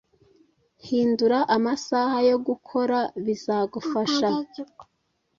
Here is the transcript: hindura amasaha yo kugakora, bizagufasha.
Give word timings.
hindura 0.85 1.39
amasaha 1.55 2.17
yo 2.29 2.37
kugakora, 2.45 2.99
bizagufasha. 3.25 4.27